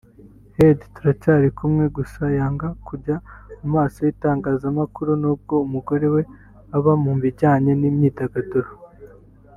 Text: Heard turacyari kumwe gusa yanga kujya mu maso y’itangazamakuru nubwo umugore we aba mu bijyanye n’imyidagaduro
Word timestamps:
Heard 0.55 0.79
turacyari 0.95 1.49
kumwe 1.57 1.85
gusa 1.97 2.21
yanga 2.37 2.67
kujya 2.87 3.15
mu 3.59 3.67
maso 3.75 3.97
y’itangazamakuru 4.05 5.11
nubwo 5.21 5.53
umugore 5.67 6.05
we 6.15 6.21
aba 6.77 6.93
mu 7.03 7.13
bijyanye 7.23 7.71
n’imyidagaduro 7.79 8.71